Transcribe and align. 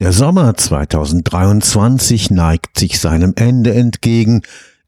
Der 0.00 0.12
Sommer 0.14 0.56
2023 0.56 2.30
neigt 2.30 2.78
sich 2.78 2.98
seinem 2.98 3.34
Ende 3.36 3.74
entgegen, 3.74 4.40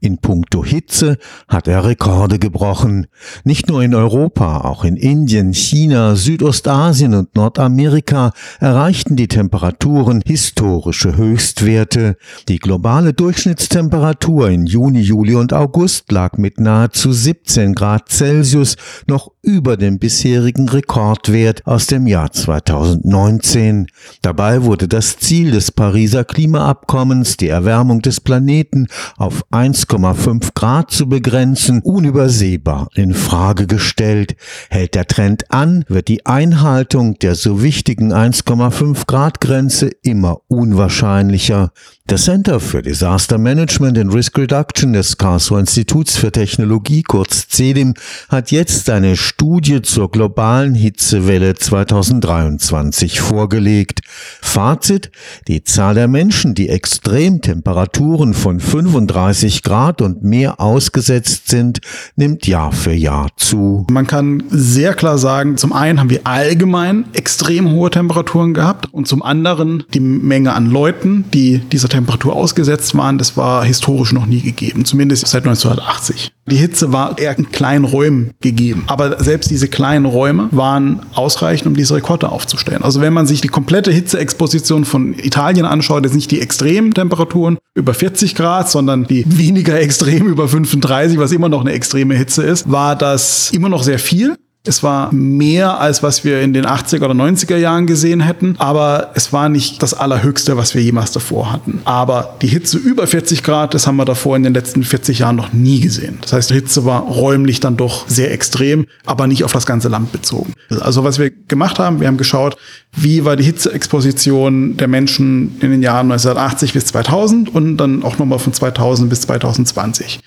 in 0.02 0.18
puncto 0.18 0.64
Hitze 0.64 1.16
hat 1.46 1.68
er 1.68 1.84
Rekorde 1.84 2.40
gebrochen. 2.40 3.06
Nicht 3.44 3.68
nur 3.68 3.82
in 3.82 3.94
Europa, 3.94 4.62
auch 4.62 4.84
in 4.84 4.96
Indien, 4.96 5.54
China, 5.54 6.16
Südostasien 6.16 7.14
und 7.14 7.36
Nordamerika 7.36 8.32
erreichten 8.58 9.14
die 9.14 9.28
Temperaturen 9.28 10.20
historische 10.26 11.16
Höchstwerte. 11.16 12.16
Die 12.48 12.58
globale 12.58 13.12
Durchschnittstemperatur 13.12 14.50
in 14.50 14.66
Juni, 14.66 15.00
Juli 15.00 15.36
und 15.36 15.52
August 15.52 16.10
lag 16.10 16.36
mit 16.36 16.58
nahezu 16.58 17.12
17 17.12 17.74
Grad 17.74 18.08
Celsius 18.08 18.76
noch 19.06 19.30
über 19.42 19.76
dem 19.76 19.98
bisherigen 19.98 20.68
Rekordwert 20.68 21.66
aus 21.66 21.86
dem 21.86 22.06
Jahr 22.08 22.32
2019. 22.32 23.86
Dabei 24.20 24.64
wurde 24.64 24.88
das 24.88 25.18
Ziel 25.18 25.52
des 25.52 25.70
Pariser 25.70 26.24
Klimaabkommens, 26.24 27.36
die 27.36 27.48
Erwärmung 27.48 28.02
des 28.02 28.20
Planeten 28.20 28.88
auf 29.16 29.44
1, 29.50 29.86
1,5 29.96 30.54
Grad 30.54 30.90
zu 30.90 31.06
begrenzen, 31.06 31.82
unübersehbar 31.82 32.88
in 32.94 33.12
Frage 33.12 33.66
gestellt. 33.66 34.36
Hält 34.70 34.94
der 34.94 35.06
Trend 35.06 35.50
an, 35.50 35.84
wird 35.86 36.08
die 36.08 36.24
Einhaltung 36.24 37.18
der 37.18 37.34
so 37.34 37.62
wichtigen 37.62 38.12
1,5 38.12 39.06
Grad 39.06 39.40
Grenze 39.42 39.90
immer 40.02 40.40
unwahrscheinlicher. 40.48 41.72
Das 42.08 42.24
Center 42.24 42.58
für 42.58 42.82
Disaster 42.82 43.38
Management 43.38 43.96
and 43.96 44.12
Risk 44.12 44.36
Reduction 44.36 44.92
des 44.92 45.18
Karlsruher 45.18 45.60
Instituts 45.60 46.16
für 46.16 46.32
Technologie, 46.32 47.04
kurz 47.04 47.46
CEDIM, 47.46 47.94
hat 48.28 48.50
jetzt 48.50 48.90
eine 48.90 49.16
Studie 49.16 49.82
zur 49.82 50.10
globalen 50.10 50.74
Hitzewelle 50.74 51.54
2023 51.54 53.20
vorgelegt. 53.20 54.00
Fazit, 54.42 55.12
die 55.46 55.62
Zahl 55.62 55.94
der 55.94 56.08
Menschen, 56.08 56.54
die 56.56 56.68
Extremtemperaturen 56.68 58.34
von 58.34 58.58
35 58.58 59.62
Grad 59.62 60.02
und 60.02 60.24
mehr 60.24 60.60
ausgesetzt 60.60 61.48
sind, 61.48 61.80
nimmt 62.16 62.48
Jahr 62.48 62.72
für 62.72 62.92
Jahr 62.92 63.28
zu. 63.36 63.86
Man 63.88 64.08
kann 64.08 64.42
sehr 64.50 64.94
klar 64.94 65.18
sagen, 65.18 65.56
zum 65.56 65.72
einen 65.72 66.00
haben 66.00 66.10
wir 66.10 66.22
allgemein 66.24 67.04
extrem 67.12 67.70
hohe 67.70 67.90
Temperaturen 67.90 68.54
gehabt 68.54 68.92
und 68.92 69.06
zum 69.06 69.22
anderen 69.22 69.84
die 69.94 70.00
Menge 70.00 70.52
an 70.52 70.68
Leuten, 70.68 71.26
die 71.32 71.58
dieser 71.58 71.91
Temperatur 71.92 72.34
ausgesetzt 72.34 72.96
waren, 72.96 73.18
das 73.18 73.36
war 73.36 73.64
historisch 73.64 74.12
noch 74.12 74.26
nie 74.26 74.40
gegeben, 74.40 74.84
zumindest 74.84 75.26
seit 75.28 75.44
1980. 75.46 76.32
Die 76.50 76.56
Hitze 76.56 76.92
war 76.92 77.18
eher 77.18 77.38
in 77.38 77.52
kleinen 77.52 77.84
Räumen 77.84 78.32
gegeben, 78.40 78.84
aber 78.86 79.22
selbst 79.22 79.50
diese 79.50 79.68
kleinen 79.68 80.06
Räume 80.06 80.48
waren 80.50 81.00
ausreichend, 81.14 81.68
um 81.68 81.76
diese 81.76 81.94
Rekorde 81.94 82.30
aufzustellen. 82.30 82.82
Also 82.82 83.00
wenn 83.00 83.12
man 83.12 83.26
sich 83.26 83.40
die 83.40 83.48
komplette 83.48 83.92
Hitzeexposition 83.92 84.84
von 84.84 85.14
Italien 85.18 85.66
anschaut, 85.66 86.04
jetzt 86.04 86.14
nicht 86.14 86.30
die 86.30 86.40
extremen 86.40 86.94
Temperaturen 86.94 87.58
über 87.74 87.94
40 87.94 88.34
Grad, 88.34 88.70
sondern 88.70 89.04
die 89.04 89.24
weniger 89.26 89.78
extrem 89.80 90.26
über 90.26 90.48
35, 90.48 91.18
was 91.18 91.30
immer 91.30 91.48
noch 91.48 91.60
eine 91.60 91.72
extreme 91.72 92.14
Hitze 92.14 92.42
ist, 92.42 92.70
war 92.70 92.96
das 92.96 93.50
immer 93.52 93.68
noch 93.68 93.82
sehr 93.82 93.98
viel. 93.98 94.36
Es 94.64 94.84
war 94.84 95.12
mehr, 95.12 95.80
als 95.80 96.04
was 96.04 96.22
wir 96.22 96.40
in 96.40 96.52
den 96.52 96.66
80er 96.66 97.04
oder 97.06 97.14
90er 97.14 97.56
Jahren 97.56 97.88
gesehen 97.88 98.20
hätten, 98.20 98.54
aber 98.58 99.10
es 99.14 99.32
war 99.32 99.48
nicht 99.48 99.82
das 99.82 99.92
Allerhöchste, 99.92 100.56
was 100.56 100.76
wir 100.76 100.82
jemals 100.82 101.10
davor 101.10 101.50
hatten. 101.50 101.80
Aber 101.84 102.36
die 102.42 102.46
Hitze 102.46 102.78
über 102.78 103.08
40 103.08 103.42
Grad, 103.42 103.74
das 103.74 103.88
haben 103.88 103.96
wir 103.96 104.04
davor 104.04 104.36
in 104.36 104.44
den 104.44 104.54
letzten 104.54 104.84
40 104.84 105.18
Jahren 105.18 105.34
noch 105.34 105.52
nie 105.52 105.80
gesehen. 105.80 106.18
Das 106.20 106.32
heißt, 106.32 106.50
die 106.50 106.54
Hitze 106.54 106.84
war 106.84 107.02
räumlich 107.02 107.58
dann 107.58 107.76
doch 107.76 108.08
sehr 108.08 108.30
extrem, 108.30 108.86
aber 109.04 109.26
nicht 109.26 109.42
auf 109.42 109.52
das 109.52 109.66
ganze 109.66 109.88
Land 109.88 110.12
bezogen. 110.12 110.52
Also 110.70 111.02
was 111.02 111.18
wir 111.18 111.30
gemacht 111.30 111.80
haben, 111.80 111.98
wir 111.98 112.06
haben 112.06 112.16
geschaut, 112.16 112.56
wie 112.94 113.24
war 113.24 113.34
die 113.34 113.44
Hitzeexposition 113.44 114.76
der 114.76 114.86
Menschen 114.86 115.56
in 115.60 115.72
den 115.72 115.82
Jahren 115.82 116.12
1980 116.12 116.72
bis 116.72 116.86
2000 116.86 117.52
und 117.52 117.78
dann 117.78 118.04
auch 118.04 118.18
nochmal 118.18 118.38
von 118.38 118.52
2000 118.52 119.10
bis 119.10 119.22
2020. 119.22 120.20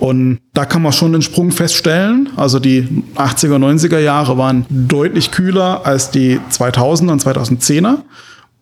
Und 0.00 0.38
da 0.54 0.64
kann 0.64 0.82
man 0.82 0.92
schon 0.92 1.12
den 1.12 1.22
Sprung 1.22 1.50
feststellen. 1.50 2.30
Also 2.36 2.60
die 2.60 2.86
80er, 3.16 3.56
90er 3.56 3.98
Jahre 3.98 4.38
waren 4.38 4.64
deutlich 4.70 5.32
kühler 5.32 5.84
als 5.84 6.12
die 6.12 6.38
2000er 6.52 7.10
und 7.10 7.24
2010er. 7.24 7.96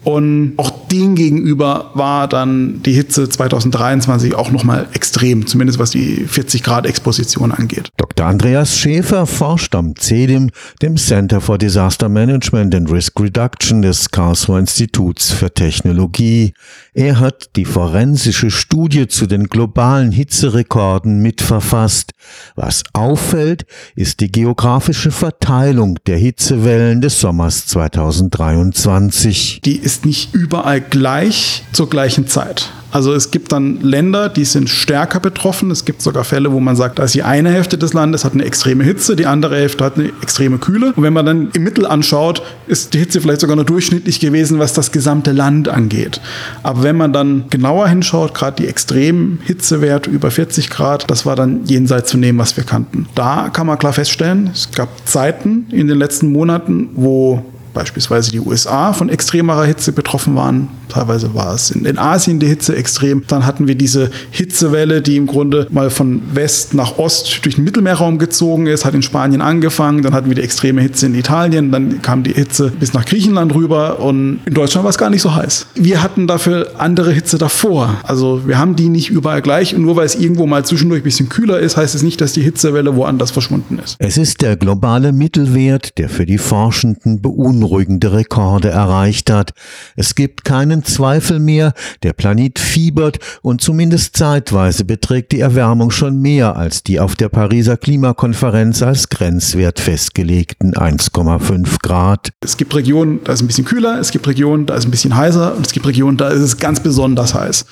Und 0.06 0.52
auch 0.56 0.70
dem 0.86 1.16
gegenüber 1.16 1.90
war 1.94 2.28
dann 2.28 2.80
die 2.84 2.92
Hitze 2.92 3.28
2023 3.28 4.36
auch 4.36 4.52
nochmal 4.52 4.86
extrem, 4.92 5.48
zumindest 5.48 5.80
was 5.80 5.90
die 5.90 6.26
40 6.28 6.62
Grad 6.62 6.86
Exposition 6.86 7.50
angeht. 7.50 7.88
Dr. 7.96 8.24
Andreas 8.24 8.78
Schäfer 8.78 9.26
forscht 9.26 9.74
am 9.74 9.96
CEDIM, 9.96 10.50
dem 10.80 10.96
Center 10.96 11.40
for 11.40 11.58
Disaster 11.58 12.08
Management 12.08 12.72
and 12.76 12.88
Risk 12.88 13.18
Reduction 13.18 13.82
des 13.82 14.12
Karlsruher 14.12 14.60
Instituts 14.60 15.32
für 15.32 15.52
Technologie. 15.52 16.54
Er 16.94 17.18
hat 17.18 17.56
die 17.56 17.64
forensische 17.64 18.52
Studie 18.52 19.08
zu 19.08 19.26
den 19.26 19.48
globalen 19.48 20.12
Hitzerekorden 20.12 21.20
mitverfasst. 21.20 22.12
Was 22.54 22.84
auffällt, 22.92 23.66
ist 23.96 24.20
die 24.20 24.30
geografische 24.30 25.10
Verteilung 25.10 25.98
der 26.06 26.18
Hitzewellen 26.18 27.00
des 27.00 27.20
Sommers 27.20 27.66
2023. 27.66 29.62
Die 29.64 29.76
ist 29.76 29.95
nicht 30.04 30.34
überall 30.34 30.80
gleich 30.80 31.64
zur 31.72 31.88
gleichen 31.88 32.26
Zeit. 32.26 32.70
Also 32.96 33.12
es 33.12 33.30
gibt 33.30 33.52
dann 33.52 33.82
Länder, 33.82 34.30
die 34.30 34.46
sind 34.46 34.70
stärker 34.70 35.20
betroffen. 35.20 35.70
Es 35.70 35.84
gibt 35.84 36.00
sogar 36.00 36.24
Fälle, 36.24 36.52
wo 36.52 36.60
man 36.60 36.76
sagt, 36.76 36.98
dass 36.98 37.12
die 37.12 37.22
eine 37.22 37.50
Hälfte 37.50 37.76
des 37.76 37.92
Landes 37.92 38.24
hat 38.24 38.32
eine 38.32 38.44
extreme 38.46 38.84
Hitze, 38.84 39.16
die 39.16 39.26
andere 39.26 39.56
Hälfte 39.56 39.84
hat 39.84 39.98
eine 39.98 40.12
extreme 40.22 40.56
Kühle. 40.56 40.94
Und 40.96 41.02
wenn 41.02 41.12
man 41.12 41.26
dann 41.26 41.50
im 41.52 41.62
Mittel 41.62 41.84
anschaut, 41.84 42.42
ist 42.66 42.94
die 42.94 42.98
Hitze 42.98 43.20
vielleicht 43.20 43.42
sogar 43.42 43.56
nur 43.56 43.66
durchschnittlich 43.66 44.18
gewesen, 44.18 44.58
was 44.58 44.72
das 44.72 44.92
gesamte 44.92 45.32
Land 45.32 45.68
angeht. 45.68 46.22
Aber 46.62 46.84
wenn 46.84 46.96
man 46.96 47.12
dann 47.12 47.44
genauer 47.50 47.86
hinschaut, 47.88 48.32
gerade 48.32 48.62
die 48.62 48.68
extremen 48.68 49.40
Hitzewerte 49.44 50.08
über 50.08 50.30
40 50.30 50.70
Grad, 50.70 51.10
das 51.10 51.26
war 51.26 51.36
dann 51.36 51.66
jenseits 51.66 52.10
zu 52.10 52.16
nehmen, 52.16 52.38
was 52.38 52.56
wir 52.56 52.64
kannten. 52.64 53.08
Da 53.14 53.50
kann 53.52 53.66
man 53.66 53.78
klar 53.78 53.92
feststellen, 53.92 54.48
es 54.54 54.70
gab 54.70 54.88
Zeiten 55.06 55.66
in 55.70 55.86
den 55.86 55.98
letzten 55.98 56.32
Monaten, 56.32 56.88
wo 56.94 57.44
beispielsweise 57.76 58.30
die 58.30 58.40
USA 58.40 58.94
von 58.94 59.10
extremerer 59.10 59.66
Hitze 59.66 59.92
betroffen 59.92 60.34
waren. 60.34 60.68
Teilweise 60.88 61.34
war 61.34 61.54
es 61.54 61.70
in, 61.70 61.84
in, 61.84 61.98
Asien 61.98 62.40
die 62.40 62.46
Hitze 62.46 62.74
extrem. 62.74 63.22
Dann 63.28 63.44
hatten 63.44 63.68
wir 63.68 63.74
diese 63.74 64.10
Hitzewelle, 64.30 65.02
die 65.02 65.16
im 65.16 65.26
Grunde 65.26 65.66
mal 65.70 65.90
von 65.90 66.22
West 66.32 66.72
nach 66.72 66.96
Ost 66.96 67.44
durch 67.44 67.56
den 67.56 67.64
Mittelmeerraum 67.64 68.18
gezogen 68.18 68.66
ist, 68.66 68.86
hat 68.86 68.94
in 68.94 69.02
Spanien 69.02 69.42
angefangen. 69.42 70.02
Dann 70.02 70.14
hatten 70.14 70.28
wir 70.28 70.34
die 70.34 70.42
extreme 70.42 70.80
Hitze 70.80 71.06
in 71.06 71.14
Italien. 71.14 71.70
Dann 71.70 72.00
kam 72.00 72.22
die 72.22 72.32
Hitze 72.32 72.72
bis 72.80 72.94
nach 72.94 73.04
Griechenland 73.04 73.54
rüber 73.54 74.00
und 74.00 74.40
in 74.46 74.54
Deutschland 74.54 74.84
war 74.84 74.90
es 74.90 74.98
gar 74.98 75.10
nicht 75.10 75.22
so 75.22 75.34
heiß. 75.34 75.66
Wir 75.74 76.02
hatten 76.02 76.26
dafür 76.26 76.70
andere 76.78 77.12
Hitze 77.12 77.36
davor. 77.36 77.96
Also 78.04 78.42
wir 78.46 78.58
haben 78.58 78.74
die 78.74 78.88
nicht 78.88 79.10
überall 79.10 79.42
gleich 79.42 79.74
und 79.74 79.82
nur 79.82 79.96
weil 79.96 80.06
es 80.06 80.14
irgendwo 80.14 80.46
mal 80.46 80.64
zwischendurch 80.64 81.02
ein 81.02 81.04
bisschen 81.04 81.28
kühler 81.28 81.58
ist, 81.58 81.76
heißt 81.76 81.94
es 81.94 82.02
nicht, 82.02 82.22
dass 82.22 82.32
die 82.32 82.42
Hitzewelle 82.42 82.96
woanders 82.96 83.32
verschwunden 83.32 83.78
ist. 83.84 83.96
Es 83.98 84.16
ist 84.16 84.40
der 84.40 84.56
globale 84.56 85.12
Mittelwert, 85.12 85.98
der 85.98 86.08
für 86.08 86.24
die 86.24 86.38
Forschenden 86.38 87.20
beunruhigt 87.20 87.65
beunruhigende 87.66 88.12
Rekorde 88.12 88.68
erreicht 88.68 89.30
hat. 89.30 89.52
Es 89.96 90.14
gibt 90.14 90.44
keinen 90.44 90.84
Zweifel 90.84 91.38
mehr, 91.38 91.72
der 92.02 92.12
Planet 92.12 92.58
fiebert 92.58 93.18
und 93.42 93.60
zumindest 93.60 94.16
zeitweise 94.16 94.84
beträgt 94.84 95.32
die 95.32 95.40
Erwärmung 95.40 95.90
schon 95.90 96.20
mehr 96.20 96.56
als 96.56 96.82
die 96.82 97.00
auf 97.00 97.16
der 97.16 97.28
Pariser 97.28 97.76
Klimakonferenz 97.76 98.82
als 98.82 99.08
Grenzwert 99.08 99.80
festgelegten 99.80 100.74
1,5 100.74 101.78
Grad. 101.82 102.30
Es 102.40 102.56
gibt 102.56 102.74
Regionen, 102.74 103.20
da 103.24 103.32
ist 103.32 103.42
ein 103.42 103.46
bisschen 103.46 103.64
kühler, 103.64 103.98
es 103.98 104.10
gibt 104.10 104.26
Regionen, 104.26 104.66
da 104.66 104.74
ist 104.76 104.84
ein 104.84 104.90
bisschen 104.90 105.16
heißer 105.16 105.56
und 105.56 105.66
es 105.66 105.72
gibt 105.72 105.86
Regionen, 105.86 106.16
da 106.16 106.28
ist 106.28 106.42
es 106.42 106.58
ganz 106.58 106.80
besonders 106.80 107.34
heiß. 107.34 107.66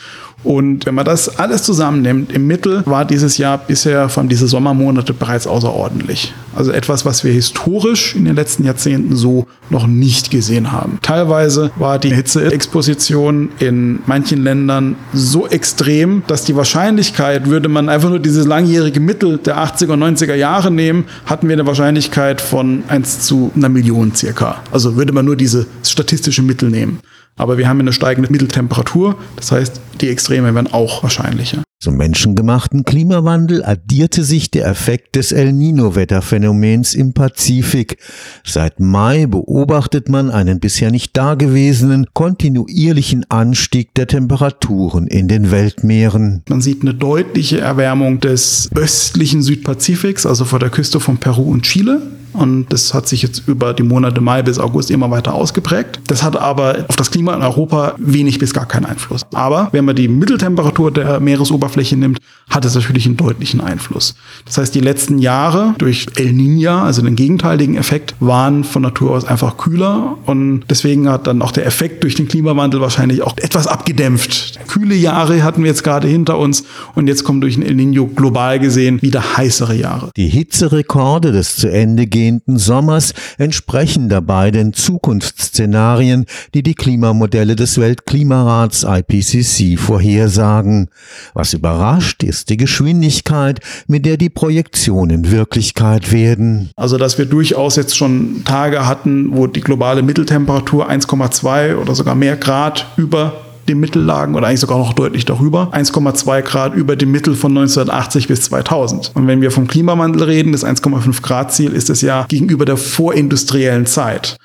Und 0.44 0.84
wenn 0.84 0.94
man 0.94 1.06
das 1.06 1.38
alles 1.38 1.62
zusammennimmt, 1.62 2.32
im 2.32 2.46
Mittel 2.46 2.82
war 2.86 3.04
dieses 3.04 3.38
Jahr 3.38 3.58
bisher, 3.58 4.08
vor 4.08 4.20
allem 4.20 4.28
diese 4.28 4.46
Sommermonate, 4.46 5.14
bereits 5.14 5.46
außerordentlich. 5.46 6.34
Also 6.54 6.70
etwas, 6.70 7.04
was 7.04 7.24
wir 7.24 7.32
historisch 7.32 8.14
in 8.14 8.26
den 8.26 8.36
letzten 8.36 8.64
Jahrzehnten 8.64 9.16
so 9.16 9.46
noch 9.70 9.86
nicht 9.86 10.30
gesehen 10.30 10.70
haben. 10.70 10.98
Teilweise 11.02 11.70
war 11.76 11.98
die 11.98 12.14
Hitzeexposition 12.14 13.48
in 13.58 14.00
manchen 14.06 14.44
Ländern 14.44 14.96
so 15.12 15.46
extrem, 15.48 16.22
dass 16.26 16.44
die 16.44 16.54
Wahrscheinlichkeit, 16.54 17.48
würde 17.48 17.68
man 17.68 17.88
einfach 17.88 18.10
nur 18.10 18.20
dieses 18.20 18.46
langjährige 18.46 19.00
Mittel 19.00 19.38
der 19.38 19.56
80er 19.58 19.92
und 19.92 20.02
90er 20.02 20.34
Jahre 20.34 20.70
nehmen, 20.70 21.04
hatten 21.26 21.48
wir 21.48 21.54
eine 21.54 21.66
Wahrscheinlichkeit 21.66 22.40
von 22.40 22.84
1 22.88 23.20
zu 23.20 23.50
einer 23.56 23.70
Million 23.70 24.14
circa. 24.14 24.62
Also 24.70 24.96
würde 24.96 25.12
man 25.12 25.24
nur 25.24 25.36
diese 25.36 25.66
statistische 25.82 26.42
Mittel 26.42 26.70
nehmen. 26.70 27.00
Aber 27.36 27.58
wir 27.58 27.68
haben 27.68 27.80
eine 27.80 27.92
steigende 27.92 28.30
Mitteltemperatur, 28.30 29.16
das 29.36 29.52
heißt, 29.52 29.80
die 30.00 30.08
Extreme 30.08 30.54
werden 30.54 30.72
auch 30.72 31.02
wahrscheinlicher. 31.02 31.62
Zum 31.84 31.98
menschengemachten 31.98 32.84
Klimawandel 32.84 33.62
addierte 33.62 34.24
sich 34.24 34.50
der 34.50 34.66
Effekt 34.68 35.16
des 35.16 35.32
El 35.32 35.52
Nino-Wetterphänomens 35.52 36.94
im 36.94 37.12
Pazifik. 37.12 37.98
Seit 38.42 38.80
Mai 38.80 39.26
beobachtet 39.26 40.08
man 40.08 40.30
einen 40.30 40.60
bisher 40.60 40.90
nicht 40.90 41.14
dagewesenen 41.14 42.06
kontinuierlichen 42.14 43.30
Anstieg 43.30 43.92
der 43.96 44.06
Temperaturen 44.06 45.06
in 45.08 45.28
den 45.28 45.50
Weltmeeren. 45.50 46.42
Man 46.48 46.62
sieht 46.62 46.80
eine 46.80 46.94
deutliche 46.94 47.60
Erwärmung 47.60 48.18
des 48.18 48.70
östlichen 48.74 49.42
Südpazifiks, 49.42 50.24
also 50.24 50.46
vor 50.46 50.60
der 50.60 50.70
Küste 50.70 51.00
von 51.00 51.18
Peru 51.18 51.50
und 51.50 51.64
Chile. 51.64 52.00
Und 52.34 52.72
das 52.72 52.92
hat 52.92 53.08
sich 53.08 53.22
jetzt 53.22 53.44
über 53.46 53.72
die 53.72 53.84
Monate 53.84 54.20
Mai 54.20 54.42
bis 54.42 54.58
August 54.58 54.90
immer 54.90 55.10
weiter 55.10 55.34
ausgeprägt. 55.34 56.00
Das 56.08 56.22
hat 56.22 56.36
aber 56.36 56.84
auf 56.88 56.96
das 56.96 57.10
Klima 57.10 57.34
in 57.34 57.42
Europa 57.42 57.94
wenig 57.98 58.38
bis 58.38 58.52
gar 58.52 58.66
keinen 58.66 58.86
Einfluss. 58.86 59.22
Aber 59.32 59.68
wenn 59.70 59.84
man 59.84 59.94
die 59.94 60.08
Mitteltemperatur 60.08 60.90
der 60.90 61.20
Meeresoberfläche 61.20 61.73
nimmt, 61.76 62.18
hat 62.50 62.64
es 62.64 62.74
natürlich 62.74 63.06
einen 63.06 63.16
deutlichen 63.16 63.60
Einfluss. 63.60 64.14
Das 64.44 64.58
heißt, 64.58 64.74
die 64.74 64.80
letzten 64.80 65.18
Jahre 65.18 65.74
durch 65.78 66.06
El 66.16 66.28
Niño, 66.28 66.82
also 66.82 67.02
den 67.02 67.16
gegenteiligen 67.16 67.76
Effekt, 67.76 68.14
waren 68.20 68.64
von 68.64 68.82
Natur 68.82 69.12
aus 69.12 69.24
einfach 69.24 69.56
kühler. 69.56 70.18
Und 70.26 70.64
deswegen 70.68 71.08
hat 71.08 71.26
dann 71.26 71.42
auch 71.42 71.52
der 71.52 71.66
Effekt 71.66 72.02
durch 72.02 72.14
den 72.14 72.28
Klimawandel 72.28 72.80
wahrscheinlich 72.80 73.22
auch 73.22 73.36
etwas 73.38 73.66
abgedämpft. 73.66 74.58
Kühle 74.68 74.94
Jahre 74.94 75.42
hatten 75.42 75.62
wir 75.62 75.70
jetzt 75.70 75.84
gerade 75.84 76.08
hinter 76.08 76.38
uns 76.38 76.64
und 76.94 77.08
jetzt 77.08 77.24
kommen 77.24 77.40
durch 77.40 77.54
den 77.54 77.62
El 77.62 77.74
Niño 77.74 78.14
global 78.14 78.58
gesehen 78.58 79.00
wieder 79.02 79.36
heißere 79.36 79.74
Jahre. 79.74 80.10
Die 80.16 80.28
Hitzerekorde 80.28 81.32
des 81.32 81.56
zu 81.56 81.70
Ende 81.70 82.06
gehenden 82.06 82.58
Sommers 82.58 83.14
entsprechen 83.38 84.08
dabei 84.08 84.50
den 84.50 84.72
Zukunftsszenarien, 84.72 86.26
die 86.54 86.62
die 86.62 86.74
Klimamodelle 86.74 87.56
des 87.56 87.78
Weltklimarats 87.78 88.84
IPCC 88.88 89.78
vorhersagen. 89.78 90.88
Was 91.34 91.54
überrascht, 91.64 92.22
ist 92.22 92.50
die 92.50 92.58
Geschwindigkeit, 92.58 93.58
mit 93.86 94.04
der 94.04 94.18
die 94.18 94.28
Projektionen 94.28 95.30
Wirklichkeit 95.30 96.12
werden. 96.12 96.68
Also, 96.76 96.98
dass 96.98 97.16
wir 97.16 97.24
durchaus 97.24 97.76
jetzt 97.76 97.96
schon 97.96 98.42
Tage 98.44 98.86
hatten, 98.86 99.34
wo 99.34 99.46
die 99.46 99.62
globale 99.62 100.02
Mitteltemperatur 100.02 100.90
1,2 100.90 101.76
oder 101.76 101.94
sogar 101.94 102.14
mehr 102.16 102.36
Grad 102.36 102.86
über 102.98 103.32
dem 103.66 103.80
Mittel 103.80 104.02
lagen 104.02 104.34
oder 104.34 104.48
eigentlich 104.48 104.60
sogar 104.60 104.76
noch 104.76 104.92
deutlich 104.92 105.24
darüber. 105.24 105.70
1,2 105.72 106.42
Grad 106.42 106.74
über 106.74 106.96
dem 106.96 107.10
Mittel 107.10 107.34
von 107.34 107.52
1980 107.52 108.28
bis 108.28 108.42
2000. 108.42 109.12
Und 109.14 109.26
wenn 109.26 109.40
wir 109.40 109.50
vom 109.50 109.66
Klimawandel 109.66 110.24
reden, 110.24 110.52
das 110.52 110.66
1,5 110.66 111.22
Grad 111.22 111.50
Ziel 111.54 111.72
ist 111.72 111.88
es 111.88 112.02
ja 112.02 112.26
gegenüber 112.28 112.66
der 112.66 112.76
vorindustriellen 112.76 113.86
Zeit. 113.86 114.36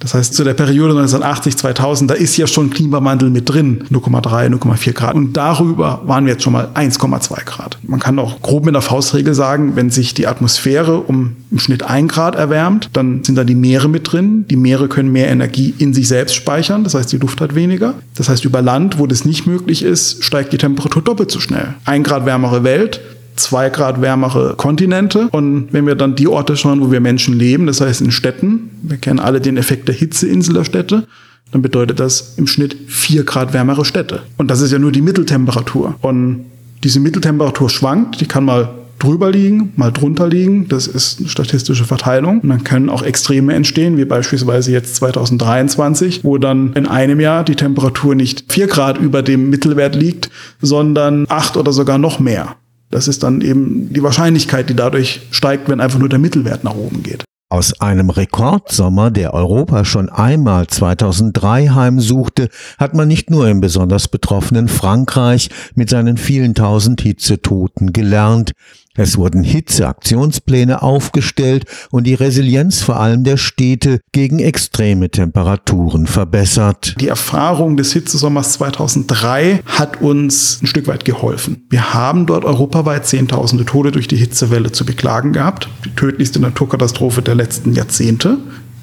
Das 0.00 0.14
heißt, 0.14 0.34
zu 0.34 0.44
der 0.44 0.54
Periode 0.54 0.92
1980, 0.92 1.58
2000, 1.58 2.10
da 2.10 2.14
ist 2.14 2.36
ja 2.36 2.46
schon 2.46 2.70
Klimawandel 2.70 3.30
mit 3.30 3.48
drin, 3.48 3.84
0,3, 3.90 4.48
0,4 4.48 4.92
Grad. 4.92 5.14
Und 5.14 5.36
darüber 5.36 6.00
waren 6.04 6.24
wir 6.24 6.32
jetzt 6.32 6.42
schon 6.42 6.54
mal 6.54 6.70
1,2 6.74 7.44
Grad. 7.44 7.78
Man 7.82 8.00
kann 8.00 8.18
auch 8.18 8.40
grob 8.40 8.64
mit 8.64 8.74
der 8.74 8.82
Faustregel 8.82 9.34
sagen, 9.34 9.76
wenn 9.76 9.90
sich 9.90 10.14
die 10.14 10.26
Atmosphäre 10.26 11.00
um 11.00 11.36
im 11.50 11.58
Schnitt 11.58 11.82
1 11.82 12.10
Grad 12.10 12.34
erwärmt, 12.34 12.88
dann 12.94 13.22
sind 13.24 13.34
da 13.34 13.44
die 13.44 13.54
Meere 13.54 13.88
mit 13.88 14.10
drin. 14.10 14.46
Die 14.48 14.56
Meere 14.56 14.88
können 14.88 15.12
mehr 15.12 15.28
Energie 15.28 15.74
in 15.76 15.92
sich 15.92 16.08
selbst 16.08 16.34
speichern, 16.34 16.82
das 16.82 16.94
heißt, 16.94 17.12
die 17.12 17.18
Luft 17.18 17.40
hat 17.42 17.54
weniger. 17.54 17.94
Das 18.14 18.30
heißt, 18.30 18.44
über 18.46 18.62
Land, 18.62 18.98
wo 18.98 19.06
das 19.06 19.26
nicht 19.26 19.46
möglich 19.46 19.82
ist, 19.82 20.24
steigt 20.24 20.52
die 20.52 20.58
Temperatur 20.58 21.02
doppelt 21.02 21.30
so 21.30 21.40
schnell. 21.40 21.74
Ein 21.84 22.02
Grad 22.02 22.24
wärmere 22.24 22.64
Welt, 22.64 23.00
zwei 23.42 23.70
Grad 23.70 24.00
wärmere 24.00 24.54
Kontinente. 24.56 25.28
Und 25.32 25.68
wenn 25.72 25.86
wir 25.86 25.94
dann 25.94 26.14
die 26.14 26.28
Orte 26.28 26.56
schauen, 26.56 26.80
wo 26.80 26.90
wir 26.90 27.00
Menschen 27.00 27.38
leben, 27.38 27.66
das 27.66 27.80
heißt 27.80 28.00
in 28.00 28.10
Städten, 28.10 28.70
wir 28.82 28.96
kennen 28.96 29.18
alle 29.18 29.40
den 29.40 29.56
Effekt 29.56 29.88
der 29.88 29.94
Hitzeinsel 29.94 30.54
der 30.54 30.64
Städte, 30.64 31.06
dann 31.52 31.62
bedeutet 31.62 31.98
das 31.98 32.34
im 32.36 32.46
Schnitt 32.46 32.76
vier 32.86 33.24
Grad 33.24 33.52
wärmere 33.52 33.84
Städte. 33.84 34.22
Und 34.36 34.50
das 34.50 34.60
ist 34.60 34.72
ja 34.72 34.78
nur 34.78 34.92
die 34.92 35.02
Mitteltemperatur. 35.02 35.96
Und 36.00 36.44
diese 36.84 37.00
Mitteltemperatur 37.00 37.68
schwankt, 37.68 38.20
die 38.20 38.26
kann 38.26 38.44
mal 38.44 38.70
drüber 39.00 39.30
liegen, 39.30 39.72
mal 39.76 39.90
drunter 39.90 40.28
liegen. 40.28 40.68
Das 40.68 40.86
ist 40.86 41.18
eine 41.18 41.28
statistische 41.28 41.84
Verteilung. 41.84 42.40
Und 42.40 42.50
dann 42.50 42.64
können 42.64 42.88
auch 42.88 43.02
Extreme 43.02 43.54
entstehen, 43.54 43.96
wie 43.96 44.04
beispielsweise 44.04 44.70
jetzt 44.72 44.96
2023, 44.96 46.22
wo 46.22 46.38
dann 46.38 46.72
in 46.74 46.86
einem 46.86 47.18
Jahr 47.18 47.42
die 47.42 47.56
Temperatur 47.56 48.14
nicht 48.14 48.44
vier 48.52 48.66
Grad 48.68 48.98
über 48.98 49.22
dem 49.22 49.50
Mittelwert 49.50 49.96
liegt, 49.96 50.30
sondern 50.60 51.26
acht 51.28 51.56
oder 51.56 51.72
sogar 51.72 51.98
noch 51.98 52.20
mehr. 52.20 52.56
Das 52.90 53.06
ist 53.06 53.22
dann 53.22 53.40
eben 53.40 53.92
die 53.92 54.02
Wahrscheinlichkeit, 54.02 54.68
die 54.68 54.74
dadurch 54.74 55.22
steigt, 55.30 55.68
wenn 55.68 55.80
einfach 55.80 55.98
nur 55.98 56.08
der 56.08 56.18
Mittelwert 56.18 56.64
nach 56.64 56.74
oben 56.74 57.02
geht. 57.02 57.24
Aus 57.52 57.80
einem 57.80 58.10
Rekordsommer, 58.10 59.10
der 59.10 59.34
Europa 59.34 59.84
schon 59.84 60.08
einmal 60.08 60.68
2003 60.68 61.70
heimsuchte, 61.70 62.48
hat 62.78 62.94
man 62.94 63.08
nicht 63.08 63.28
nur 63.28 63.48
im 63.48 63.60
besonders 63.60 64.06
betroffenen 64.06 64.68
Frankreich 64.68 65.50
mit 65.74 65.90
seinen 65.90 66.16
vielen 66.16 66.54
tausend 66.54 67.00
Hitzetoten 67.00 67.92
gelernt, 67.92 68.52
es 69.00 69.16
wurden 69.16 69.42
Hitzeaktionspläne 69.42 70.82
aufgestellt 70.82 71.64
und 71.90 72.06
die 72.06 72.14
Resilienz 72.14 72.82
vor 72.82 73.00
allem 73.00 73.24
der 73.24 73.38
Städte 73.38 74.00
gegen 74.12 74.40
extreme 74.40 75.10
Temperaturen 75.10 76.06
verbessert. 76.06 76.94
Die 77.00 77.08
Erfahrung 77.08 77.76
des 77.76 77.92
Hitzesommers 77.92 78.52
2003 78.52 79.62
hat 79.64 80.02
uns 80.02 80.60
ein 80.62 80.66
Stück 80.66 80.86
weit 80.86 81.04
geholfen. 81.04 81.66
Wir 81.70 81.94
haben 81.94 82.26
dort 82.26 82.44
europaweit 82.44 83.06
Zehntausende 83.06 83.64
Tode 83.64 83.90
durch 83.90 84.06
die 84.06 84.16
Hitzewelle 84.16 84.70
zu 84.72 84.84
beklagen 84.84 85.32
gehabt. 85.32 85.68
Die 85.84 85.94
tödlichste 85.94 86.40
Naturkatastrophe 86.40 87.22
der 87.22 87.34
letzten 87.34 87.72
Jahrzehnte 87.72 88.38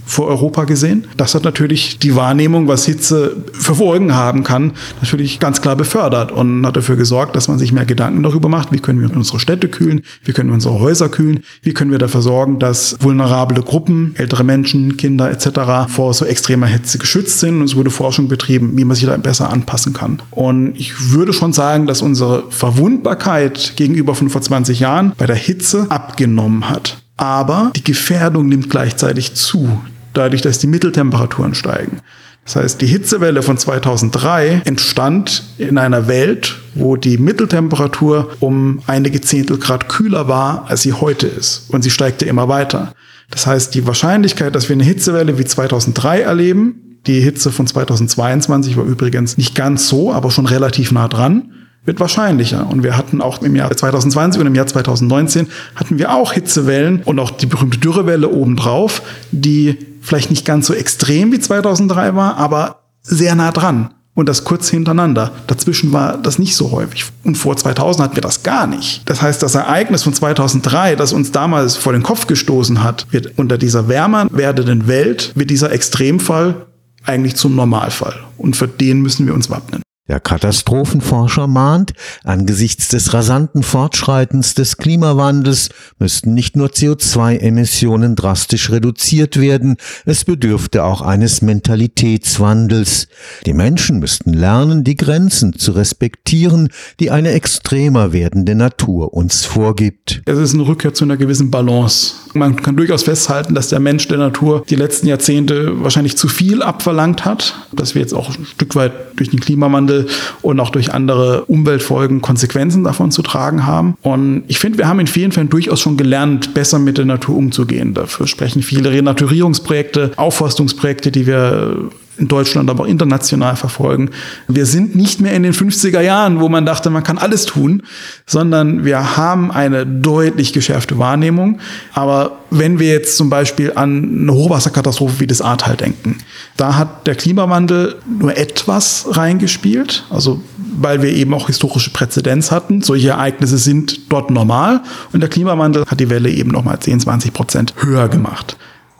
vor 0.07 0.27
Europa 0.27 0.63
gesehen. 0.63 1.05
Das 1.17 1.35
hat 1.35 1.43
natürlich 1.43 1.99
die 1.99 2.15
Wahrnehmung, 2.15 2.67
was 2.67 2.85
Hitze 2.85 3.35
für 3.53 3.75
Folgen 3.75 4.15
haben 4.15 4.43
kann, 4.43 4.71
natürlich 5.01 5.39
ganz 5.39 5.61
klar 5.61 5.75
befördert 5.75 6.31
und 6.31 6.65
hat 6.65 6.77
dafür 6.77 6.95
gesorgt, 6.95 7.35
dass 7.35 7.47
man 7.47 7.59
sich 7.59 7.71
mehr 7.71 7.85
Gedanken 7.85 8.23
darüber 8.23 8.49
macht, 8.49 8.71
wie 8.71 8.79
können 8.79 9.01
wir 9.01 9.15
unsere 9.15 9.39
Städte 9.39 9.67
kühlen, 9.67 10.01
wie 10.23 10.31
können 10.31 10.49
wir 10.49 10.53
unsere 10.53 10.79
Häuser 10.79 11.09
kühlen, 11.09 11.41
wie 11.61 11.73
können 11.73 11.91
wir 11.91 11.99
dafür 11.99 12.21
sorgen, 12.21 12.57
dass 12.57 12.95
vulnerable 13.01 13.61
Gruppen, 13.61 14.15
ältere 14.17 14.43
Menschen, 14.43 14.97
Kinder 14.97 15.29
etc. 15.29 15.89
vor 15.89 16.13
so 16.13 16.25
extremer 16.25 16.67
Hitze 16.67 16.97
geschützt 16.97 17.39
sind. 17.39 17.59
Und 17.59 17.65
es 17.65 17.75
wurde 17.75 17.89
Forschung 17.89 18.29
betrieben, 18.29 18.77
wie 18.77 18.85
man 18.85 18.95
sich 18.95 19.05
da 19.05 19.17
besser 19.17 19.51
anpassen 19.51 19.93
kann. 19.93 20.21
Und 20.31 20.75
ich 20.77 21.11
würde 21.11 21.33
schon 21.33 21.51
sagen, 21.53 21.85
dass 21.85 22.01
unsere 22.01 22.45
Verwundbarkeit 22.49 23.73
gegenüber 23.75 24.15
von 24.15 24.29
vor 24.29 24.41
20 24.41 24.79
Jahren 24.79 25.11
bei 25.17 25.25
der 25.25 25.35
Hitze 25.35 25.87
abgenommen 25.89 26.69
hat. 26.69 26.97
Aber 27.17 27.71
die 27.75 27.83
Gefährdung 27.83 28.47
nimmt 28.47 28.69
gleichzeitig 28.69 29.33
zu 29.33 29.81
dadurch, 30.17 30.41
dass 30.41 30.59
die 30.59 30.67
Mitteltemperaturen 30.67 31.55
steigen. 31.55 32.01
Das 32.47 32.55
heißt, 32.55 32.81
die 32.81 32.87
Hitzewelle 32.87 33.43
von 33.43 33.57
2003 33.57 34.61
entstand 34.63 35.43
in 35.57 35.77
einer 35.77 36.07
Welt, 36.07 36.57
wo 36.75 36.95
die 36.95 37.17
Mitteltemperatur 37.17 38.29
um 38.39 38.79
einige 38.87 39.19
Zehntel 39.19 39.57
Grad 39.57 39.89
kühler 39.89 40.29
war, 40.29 40.65
als 40.69 40.81
sie 40.81 40.93
heute 40.93 41.27
ist. 41.27 41.65
Und 41.69 41.81
sie 41.81 41.89
steigte 41.89 42.23
immer 42.23 42.47
weiter. 42.47 42.93
Das 43.29 43.47
heißt, 43.47 43.75
die 43.75 43.85
Wahrscheinlichkeit, 43.85 44.55
dass 44.55 44.69
wir 44.69 44.75
eine 44.75 44.85
Hitzewelle 44.85 45.37
wie 45.37 45.43
2003 45.43 46.21
erleben, 46.21 46.99
die 47.05 47.19
Hitze 47.19 47.51
von 47.51 47.67
2022 47.67 48.77
war 48.77 48.85
übrigens 48.85 49.37
nicht 49.37 49.53
ganz 49.53 49.89
so, 49.89 50.13
aber 50.13 50.31
schon 50.31 50.45
relativ 50.45 50.93
nah 50.93 51.09
dran, 51.09 51.51
wird 51.83 51.99
wahrscheinlicher. 51.99 52.69
Und 52.69 52.83
wir 52.83 52.97
hatten 52.97 53.21
auch 53.21 53.41
im 53.41 53.55
Jahr 53.55 53.71
2020 53.71 54.39
und 54.39 54.47
im 54.47 54.55
Jahr 54.55 54.67
2019 54.67 55.47
hatten 55.75 55.99
wir 55.99 56.13
auch 56.13 56.33
Hitzewellen 56.33 57.01
und 57.03 57.19
auch 57.19 57.31
die 57.31 57.45
berühmte 57.45 57.77
Dürrewelle 57.77 58.29
obendrauf, 58.29 59.01
die 59.31 59.77
vielleicht 60.07 60.29
nicht 60.29 60.45
ganz 60.45 60.67
so 60.67 60.73
extrem 60.73 61.31
wie 61.31 61.39
2003 61.39 62.15
war, 62.15 62.37
aber 62.37 62.81
sehr 63.01 63.35
nah 63.35 63.51
dran. 63.51 63.93
Und 64.13 64.27
das 64.27 64.43
kurz 64.43 64.67
hintereinander. 64.69 65.31
Dazwischen 65.45 65.93
war 65.93 66.17
das 66.17 66.39
nicht 66.39 66.55
so 66.55 66.71
häufig. 66.71 67.05
Und 67.23 67.37
vor 67.37 67.55
2000 67.55 68.03
hatten 68.03 68.15
wir 68.15 68.23
das 68.23 68.41
gar 68.41 68.65
nicht. 68.65 69.03
Das 69.05 69.21
heißt, 69.21 69.43
das 69.43 69.53
Ereignis 69.53 70.01
von 70.01 70.11
2003, 70.11 70.95
das 70.95 71.13
uns 71.13 71.31
damals 71.31 71.75
vor 71.75 71.93
den 71.93 72.01
Kopf 72.01 72.25
gestoßen 72.25 72.83
hat, 72.83 73.05
wird 73.11 73.37
unter 73.37 73.59
dieser 73.59 73.87
wärmer 73.87 74.25
werdenden 74.31 74.87
Welt, 74.87 75.33
wird 75.35 75.51
dieser 75.51 75.71
Extremfall 75.71 76.65
eigentlich 77.05 77.35
zum 77.35 77.55
Normalfall. 77.55 78.15
Und 78.37 78.55
für 78.55 78.67
den 78.67 79.01
müssen 79.01 79.27
wir 79.27 79.35
uns 79.35 79.51
wappnen. 79.51 79.83
Der 80.07 80.21
Katastrophenforscher 80.21 81.47
mahnt, 81.47 81.93
angesichts 82.23 82.87
des 82.87 83.13
rasanten 83.13 83.61
Fortschreitens 83.61 84.53
des 84.53 84.77
Klimawandels 84.77 85.69
müssten 85.99 86.33
nicht 86.33 86.55
nur 86.55 86.69
CO2-Emissionen 86.69 88.15
drastisch 88.15 88.69
reduziert 88.71 89.37
werden, 89.37 89.75
es 90.05 90.23
bedürfte 90.23 90.85
auch 90.85 91.01
eines 91.01 91.41
Mentalitätswandels. 91.41 93.09
Die 93.45 93.53
Menschen 93.53 93.99
müssten 93.99 94.31
lernen, 94.31 94.85
die 94.85 94.95
Grenzen 94.95 95.57
zu 95.59 95.73
respektieren, 95.73 96.69
die 97.01 97.11
eine 97.11 97.31
extremer 97.31 98.13
werdende 98.13 98.55
Natur 98.55 99.13
uns 99.13 99.43
vorgibt. 99.43 100.21
Es 100.25 100.37
ist 100.37 100.53
eine 100.53 100.67
Rückkehr 100.67 100.93
zu 100.93 101.03
einer 101.03 101.17
gewissen 101.17 101.51
Balance. 101.51 102.13
Man 102.37 102.55
kann 102.55 102.75
durchaus 102.75 103.03
festhalten, 103.03 103.55
dass 103.55 103.69
der 103.69 103.79
Mensch 103.79 104.07
der 104.07 104.17
Natur 104.17 104.63
die 104.69 104.75
letzten 104.75 105.07
Jahrzehnte 105.07 105.83
wahrscheinlich 105.83 106.17
zu 106.17 106.27
viel 106.27 106.61
abverlangt 106.61 107.25
hat, 107.25 107.55
dass 107.71 107.95
wir 107.95 108.01
jetzt 108.01 108.13
auch 108.13 108.37
ein 108.37 108.45
Stück 108.45 108.75
weit 108.75 108.91
durch 109.15 109.29
den 109.29 109.39
Klimawandel 109.39 110.07
und 110.41 110.59
auch 110.59 110.69
durch 110.69 110.93
andere 110.93 111.45
Umweltfolgen 111.45 112.21
Konsequenzen 112.21 112.83
davon 112.83 113.11
zu 113.11 113.21
tragen 113.21 113.65
haben. 113.65 113.97
Und 114.01 114.43
ich 114.47 114.59
finde, 114.59 114.77
wir 114.77 114.87
haben 114.87 114.99
in 114.99 115.07
vielen 115.07 115.31
Fällen 115.31 115.49
durchaus 115.49 115.79
schon 115.79 115.97
gelernt, 115.97 116.53
besser 116.53 116.79
mit 116.79 116.97
der 116.97 117.05
Natur 117.05 117.35
umzugehen. 117.35 117.93
Dafür 117.93 118.27
sprechen 118.27 118.61
viele 118.61 118.91
Renaturierungsprojekte, 118.91 120.11
Aufforstungsprojekte, 120.15 121.11
die 121.11 121.27
wir 121.27 121.89
in 122.17 122.27
Deutschland, 122.27 122.69
aber 122.69 122.83
auch 122.83 122.87
international 122.87 123.55
verfolgen. 123.55 124.09
Wir 124.47 124.65
sind 124.65 124.95
nicht 124.95 125.21
mehr 125.21 125.33
in 125.33 125.43
den 125.43 125.53
50er 125.53 126.01
Jahren, 126.01 126.39
wo 126.39 126.49
man 126.49 126.65
dachte, 126.65 126.89
man 126.89 127.03
kann 127.03 127.17
alles 127.17 127.45
tun, 127.45 127.83
sondern 128.25 128.85
wir 128.85 129.17
haben 129.17 129.51
eine 129.51 129.85
deutlich 129.85 130.53
geschärfte 130.53 130.97
Wahrnehmung. 130.97 131.59
Aber 131.93 132.39
wenn 132.49 132.79
wir 132.79 132.91
jetzt 132.91 133.17
zum 133.17 133.29
Beispiel 133.29 133.73
an 133.75 134.21
eine 134.21 134.33
Hochwasserkatastrophe 134.33 135.19
wie 135.19 135.27
das 135.27 135.41
Ahrtal 135.41 135.75
denken, 135.75 136.17
da 136.55 136.75
hat 136.75 137.07
der 137.07 137.15
Klimawandel 137.15 137.95
nur 138.19 138.35
etwas 138.37 139.05
reingespielt, 139.09 140.05
also 140.09 140.41
weil 140.79 141.01
wir 141.01 141.11
eben 141.11 141.33
auch 141.33 141.47
historische 141.47 141.89
Präzedenz 141.91 142.51
hatten. 142.51 142.81
Solche 142.81 143.09
Ereignisse 143.09 143.57
sind 143.57 144.11
dort 144.11 144.29
normal 144.31 144.81
und 145.11 145.21
der 145.21 145.29
Klimawandel 145.29 145.85
hat 145.85 145.99
die 145.99 146.09
Welle 146.09 146.29
eben 146.29 146.51
nochmal 146.51 146.79
10, 146.79 147.01
20 147.01 147.33
Prozent 147.33 147.73
höher 147.77 148.07
gemacht. 148.09 148.57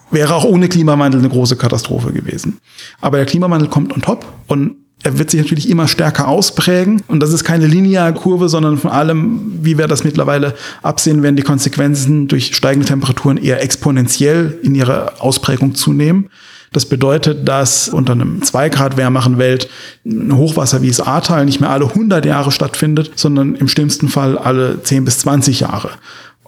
Wäre 0.10 0.36
auch 0.36 0.46
ohne 0.46 0.70
Klimawandel 0.70 1.20
eine 1.20 1.30
große 1.30 1.58
Katastrophe 1.58 2.14
gewesen. 2.14 2.60
Aber 3.02 3.18
der 3.18 3.26
Klimawandel 3.26 3.70
kommt 3.70 3.94
on 3.94 4.02
top 4.02 4.26
und 4.48 4.76
er 5.04 5.20
wird 5.20 5.30
sich 5.30 5.40
natürlich 5.40 5.70
immer 5.70 5.88
stärker 5.88 6.28
ausprägen. 6.28 7.04
Und 7.08 7.20
das 7.20 7.32
ist 7.32 7.44
keine 7.44 7.68
lineare 7.68 8.14
Kurve, 8.14 8.50
sondern 8.50 8.78
vor 8.78 8.94
allem, 8.94 9.60
wie 9.62 9.78
wir 9.78 9.88
das 9.88 10.04
mittlerweile 10.04 10.56
absehen, 10.82 11.22
werden 11.22 11.36
die 11.36 11.44
Konsequenzen 11.44 12.28
durch 12.28 12.56
steigende 12.56 12.88
Temperaturen 12.88 13.38
eher 13.38 13.62
exponentiell 13.62 14.58
in 14.64 14.74
ihrer 14.74 15.14
Ausprägung 15.20 15.76
zunehmen. 15.76 16.30
Das 16.74 16.86
bedeutet, 16.86 17.48
dass 17.48 17.88
unter 17.88 18.14
einem 18.14 18.42
2 18.42 18.70
Grad 18.70 18.98
wärmeren 18.98 19.38
Welt 19.38 19.70
ein 20.06 20.36
Hochwasser 20.36 20.82
wie 20.82 20.90
das 20.90 21.00
Ahrtal 21.00 21.46
nicht 21.46 21.62
mehr 21.62 21.70
alle 21.70 21.86
100 21.86 22.26
Jahre 22.26 22.52
stattfindet, 22.52 23.12
sondern 23.16 23.56
im 23.56 23.68
schlimmsten 23.68 24.10
Fall 24.10 24.38
alle 24.38 24.82
10 24.82 25.06
bis 25.06 25.20
20 25.20 25.62
Jahre. 25.62 25.92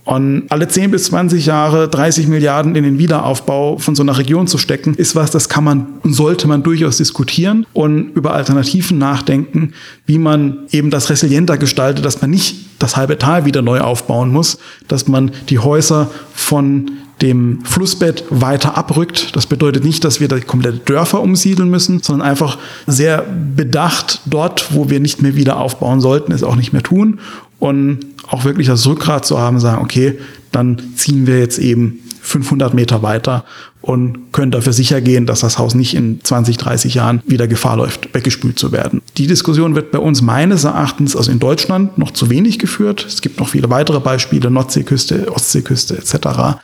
Und 0.06 0.44
alle 0.50 0.68
10 0.68 0.92
bis 0.92 1.06
20 1.06 1.46
Jahre 1.46 1.88
30 1.88 2.28
Milliarden 2.28 2.76
in 2.76 2.84
den 2.84 2.98
Wiederaufbau 2.98 3.78
von 3.78 3.96
so 3.96 4.04
einer 4.04 4.18
Region 4.18 4.48
zu 4.48 4.58
stecken, 4.58 4.96
ist 4.96 5.16
was, 5.16 5.32
das 5.32 5.50
kann 5.50 5.64
man 5.64 5.88
und 6.04 6.14
sollte 6.14 6.48
man 6.48 6.64
durchaus 6.64 6.98
diskutieren 6.98 7.66
und 7.74 8.16
über 8.16 8.34
Alternativen 8.34 8.98
nachdenken, 8.98 9.74
wie 10.06 10.18
man 10.18 10.60
eben 10.72 10.90
das 10.90 11.10
resilienter 11.10 11.58
gestaltet, 11.58 12.06
dass 12.06 12.22
man 12.22 12.32
nicht 12.32 12.56
das 12.80 12.96
halbe 12.96 13.18
Tal 13.18 13.46
wieder 13.46 13.62
neu 13.62 13.82
aufbauen 13.82 14.32
muss, 14.32 14.58
dass 14.88 15.08
man 15.08 15.32
die 15.50 15.60
Häuser 15.60 16.10
von 16.34 16.92
dem 17.22 17.60
Flussbett 17.66 18.24
weiter 18.30 18.78
abrückt. 18.78 19.36
Das 19.36 19.46
bedeutet 19.46 19.84
nicht, 19.84 20.04
dass 20.06 20.20
wir 20.20 20.28
da 20.28 20.40
komplette 20.40 20.80
Dörfer 20.80 21.22
umsiedeln 21.22 21.70
müssen, 21.70 22.02
sondern 22.02 22.28
einfach 22.28 22.58
sehr 22.88 23.26
bedacht 23.56 24.22
dort, 24.26 24.74
wo 24.74 24.90
wir 24.90 25.00
nicht 25.00 25.22
mehr 25.22 25.36
wieder 25.36 25.58
aufbauen 25.58 26.02
sollten, 26.02 26.32
es 26.32 26.44
auch 26.44 26.56
nicht 26.56 26.72
mehr 26.72 26.84
tun. 26.84 27.20
Und 27.60 28.00
auch 28.28 28.46
wirklich 28.46 28.68
das 28.68 28.86
Rückgrat 28.88 29.26
zu 29.26 29.38
haben, 29.38 29.60
sagen, 29.60 29.82
okay, 29.82 30.18
dann 30.52 30.82
ziehen 30.96 31.28
wir 31.28 31.40
jetzt 31.40 31.60
eben 31.60 32.00
500 32.22 32.74
Meter 32.74 33.02
weiter 33.02 33.44
und 33.82 34.32
können 34.34 34.52
dafür 34.52 34.74
sicher 34.74 35.02
gehen, 35.02 35.26
dass 35.26 35.40
das 35.40 35.58
Haus 35.58 35.74
nicht 35.74 35.96
in 35.96 36.24
20, 36.24 36.58
30 36.58 36.94
Jahren 36.94 37.22
wieder 37.26 37.48
Gefahr 37.48 37.78
läuft, 37.78 38.14
weggespült 38.14 38.60
zu 38.60 38.72
werden. 38.72 39.02
Die 39.18 39.28
Diskussion 39.28 39.76
wird 39.76 39.92
bei 39.92 40.00
uns 40.00 40.22
meines 40.22 40.64
Erachtens, 40.64 41.16
also 41.16 41.32
in 41.32 41.40
Deutschland, 41.40 41.98
noch 41.98 42.12
zu 42.12 42.30
wenig 42.30 42.60
geführt. 42.60 43.06
Es 43.08 43.22
gibt 43.22 43.40
noch 43.40 43.50
viele 43.50 43.70
weitere 43.70 44.00
Beispiele, 44.00 44.52
Nordseeküste, 44.52 45.32
Ostseeküste 45.32 45.98
etc 45.98 46.60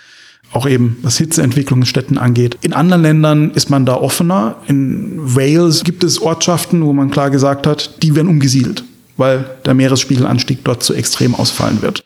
auch 0.55 0.67
eben 0.67 0.97
was 1.01 1.17
Hitzeentwicklung 1.17 1.81
in 1.81 1.85
Städten 1.85 2.17
angeht. 2.17 2.57
In 2.61 2.73
anderen 2.73 3.01
Ländern 3.01 3.51
ist 3.51 3.69
man 3.69 3.85
da 3.85 3.95
offener. 3.95 4.55
In 4.67 5.35
Wales 5.35 5.83
gibt 5.83 6.03
es 6.03 6.21
Ortschaften, 6.21 6.83
wo 6.85 6.93
man 6.93 7.11
klar 7.11 7.29
gesagt 7.29 7.67
hat, 7.67 8.01
die 8.01 8.15
werden 8.15 8.29
umgesiedelt, 8.29 8.83
weil 9.17 9.45
der 9.65 9.74
Meeresspiegelanstieg 9.74 10.63
dort 10.63 10.84
zu 10.84 10.93
extrem 10.93 11.36
ausfallen 11.36 11.81
wird. 11.81 12.03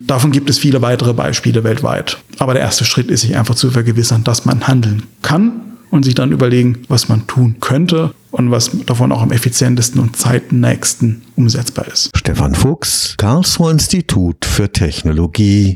Davon 0.00 0.30
gibt 0.30 0.50
es 0.50 0.58
viele 0.58 0.82
weitere 0.82 1.14
Beispiele 1.14 1.64
weltweit. 1.64 2.18
Aber 2.38 2.52
der 2.52 2.62
erste 2.62 2.84
Schritt 2.84 3.10
ist, 3.10 3.22
sich 3.22 3.36
einfach 3.36 3.54
zu 3.54 3.70
vergewissern, 3.70 4.24
dass 4.24 4.44
man 4.44 4.68
handeln 4.68 5.04
kann 5.22 5.66
und 5.90 6.04
sich 6.04 6.14
dann 6.14 6.32
überlegen, 6.32 6.82
was 6.88 7.08
man 7.08 7.26
tun 7.26 7.56
könnte 7.60 8.12
und 8.30 8.50
was 8.50 8.70
davon 8.84 9.12
auch 9.12 9.22
am 9.22 9.32
effizientesten 9.32 10.00
und 10.00 10.16
zeitnächsten 10.16 11.22
umsetzbar 11.36 11.86
ist. 11.88 12.10
Stefan 12.14 12.54
Fuchs, 12.54 13.14
Karlsruher 13.16 13.70
Institut 13.70 14.44
für 14.44 14.70
Technologie 14.70 15.74